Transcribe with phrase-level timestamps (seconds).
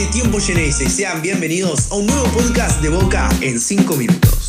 [0.00, 4.39] de Tiempo Geneise, sean bienvenidos a un nuevo podcast de Boca en 5 minutos.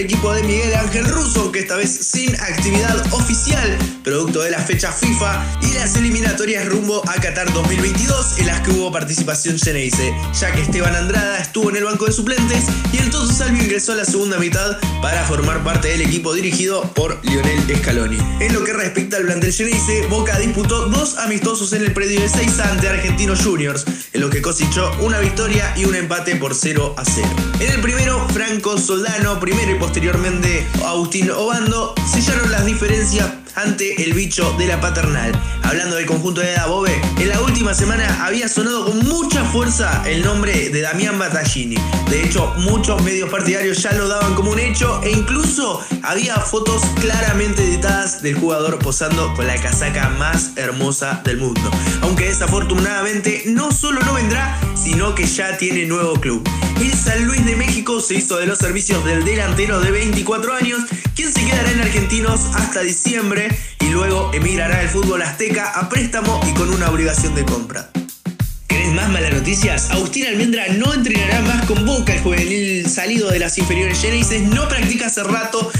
[0.00, 4.90] Equipo de Miguel Ángel Russo, que esta vez sin actividad oficial, producto de la fecha
[4.90, 10.52] FIFA y las eliminatorias rumbo a Qatar 2022, en las que hubo participación Geneise, ya
[10.52, 13.96] que Esteban Andrada estuvo en el banco de suplentes y el Toto Salvio ingresó a
[13.96, 18.18] la segunda mitad para formar parte del equipo dirigido por Lionel Scaloni.
[18.40, 22.28] En lo que respecta al plantel Geneise, Boca disputó dos amistosos en el predio de
[22.28, 26.94] 6 ante Argentinos Juniors, en lo que cosechó una victoria y un empate por 0
[26.96, 27.28] a 0.
[27.60, 33.26] En el primero, Franco Soldano, primero y posteriormente Agustín Obando, sellaron las diferencias
[33.56, 35.32] ante el bicho de la paternal.
[35.64, 40.22] Hablando del conjunto de Dabove, en la última semana había sonado con mucha fuerza el
[40.22, 41.74] nombre de Damián Battaglini.
[42.08, 46.82] De hecho, muchos medios partidarios ya lo daban como un hecho e incluso había fotos
[47.00, 51.68] claramente editadas del jugador posando con la casaca más hermosa del mundo.
[52.02, 56.48] Aunque desafortunadamente no solo no vendrá, sino que ya tiene nuevo club.
[56.80, 60.80] El San Luis de México se hizo de los servicios del delantero de 24 años,
[61.14, 63.48] quien se quedará en Argentinos hasta diciembre
[63.80, 67.90] y luego emigrará al fútbol azteca a préstamo y con una obligación de compra.
[68.66, 69.90] ¿Querés más malas noticias?
[69.90, 72.14] Agustín Almendra no entrenará más con Boca.
[72.14, 75.70] El juvenil salido de las inferiores Genesis no practica hace rato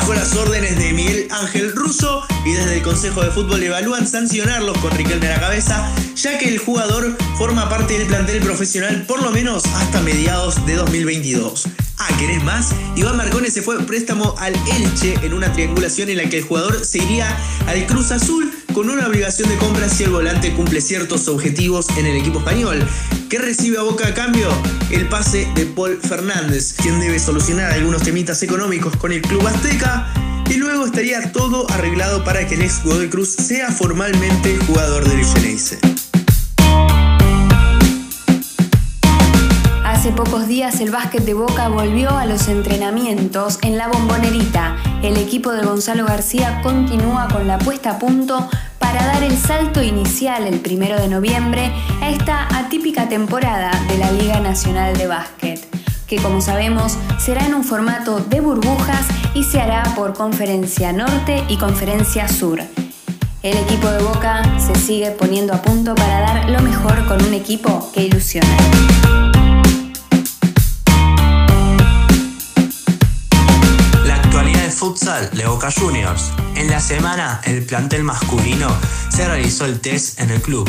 [0.00, 4.78] bajo las órdenes de Miguel Ángel Russo y desde el Consejo de Fútbol evalúan sancionarlos
[4.78, 9.22] con Riquelme a la cabeza, ya que el jugador forma parte del plantel profesional por
[9.22, 11.68] lo menos hasta mediados de 2022.
[11.98, 12.70] Ah, ¿querés más?
[12.96, 16.82] Iván Marcones se fue préstamo al Elche en una triangulación en la que el jugador
[16.82, 21.28] se iría al Cruz Azul con una obligación de compra si el volante cumple ciertos
[21.28, 22.86] objetivos en el equipo español.
[23.30, 24.48] ¿Qué recibe a Boca a cambio?
[24.90, 30.08] El pase de Paul Fernández, quien debe solucionar algunos temitas económicos con el club azteca
[30.50, 35.24] y luego estaría todo arreglado para que el ex Godoy Cruz sea formalmente jugador del
[35.24, 35.78] Geneise.
[39.84, 44.76] Hace pocos días el básquet de Boca volvió a los entrenamientos en la bombonerita.
[45.04, 48.50] El equipo de Gonzalo García continúa con la puesta a punto
[48.92, 51.70] para dar el salto inicial el primero de noviembre
[52.00, 55.64] a esta atípica temporada de la Liga Nacional de Básquet,
[56.08, 61.44] que como sabemos será en un formato de burbujas y se hará por Conferencia Norte
[61.48, 62.60] y Conferencia Sur.
[63.44, 67.34] El equipo de Boca se sigue poniendo a punto para dar lo mejor con un
[67.34, 68.56] equipo que ilusiona.
[74.80, 76.32] futsal de Boca Juniors.
[76.60, 78.68] En la semana, el plantel masculino
[79.08, 80.68] se realizó el test en el club.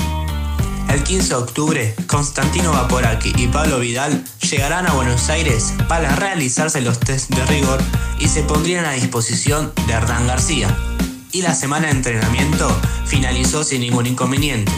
[0.88, 6.80] El 15 de octubre, Constantino Vaporaki y Pablo Vidal llegarán a Buenos Aires para realizarse
[6.80, 7.81] los test de rigor
[8.19, 10.74] y se pondrían a disposición de Hernán García.
[11.34, 12.74] Y la semana de entrenamiento
[13.06, 14.72] finalizó sin ningún inconveniente.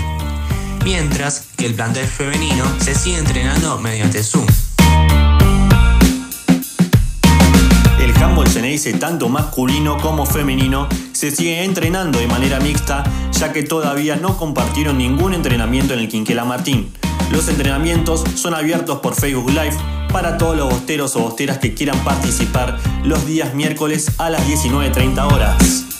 [0.83, 4.47] Mientras que el plantel femenino se sigue entrenando mediante Zoom.
[8.51, 14.37] Geneise, tanto masculino como femenino, se sigue entrenando de manera mixta, ya que todavía no
[14.37, 16.91] compartieron ningún entrenamiento en el Quinquela Martín.
[17.31, 19.77] Los entrenamientos son abiertos por Facebook Live
[20.11, 25.33] para todos los bosteros o bosteras que quieran participar los días miércoles a las 19.30
[25.33, 25.92] horas.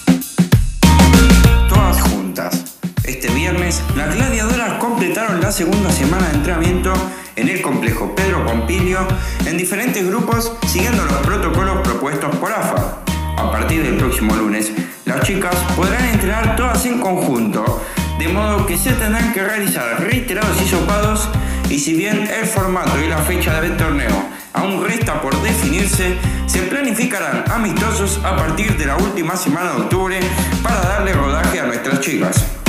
[3.06, 6.94] Este viernes, las gladiadoras completaron la segunda semana de entrenamiento
[7.36, 9.00] en el complejo Pedro Pompilio
[9.46, 13.00] en diferentes grupos siguiendo los protocolos propuestos por AFA.
[13.36, 14.72] A partir del próximo lunes,
[15.04, 17.84] las chicas podrán entrenar todas en conjunto,
[18.20, 21.28] de modo que se tendrán que realizar reiterados hisopados
[21.70, 26.16] y si bien el formato y la fecha del torneo aún resta por definirse,
[26.46, 30.20] se planificarán amistosos a partir de la última semana de octubre
[30.62, 32.63] para darle rodaje a nuestras chicas.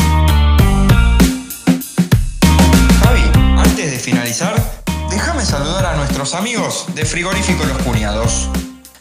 [6.34, 8.48] Amigos de Frigorífico Los Cuñados.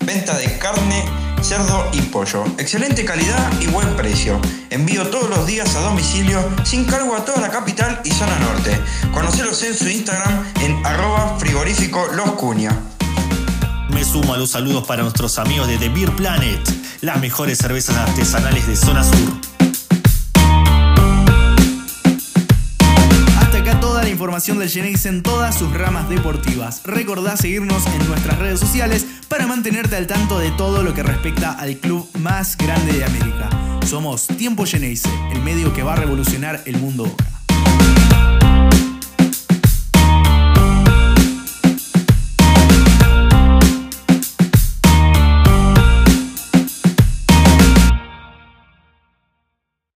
[0.01, 1.03] Venta de carne,
[1.41, 2.43] cerdo y pollo.
[2.57, 4.39] Excelente calidad y buen precio.
[4.69, 8.79] Envío todos los días a domicilio sin cargo a toda la capital y zona norte.
[9.13, 12.33] Conocelos en su Instagram en arroba frigorífico Los.
[13.89, 16.61] Me sumo a los saludos para nuestros amigos de The Beer Planet,
[17.01, 19.52] las mejores cervezas artesanales de zona sur.
[24.33, 26.81] Información del Genesis en todas sus ramas deportivas.
[26.85, 31.51] Recordá seguirnos en nuestras redes sociales para mantenerte al tanto de todo lo que respecta
[31.51, 33.51] al club más grande de América.
[33.85, 37.15] Somos Tiempo Geneise, el medio que va a revolucionar el mundo